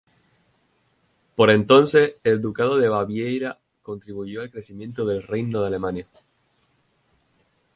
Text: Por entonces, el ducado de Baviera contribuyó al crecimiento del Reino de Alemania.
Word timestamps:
Por 1.35 1.51
entonces, 1.51 2.15
el 2.23 2.41
ducado 2.41 2.79
de 2.79 2.89
Baviera 2.89 3.59
contribuyó 3.83 4.41
al 4.41 4.49
crecimiento 4.49 5.05
del 5.05 5.21
Reino 5.21 5.61
de 5.61 5.67
Alemania. 5.67 6.07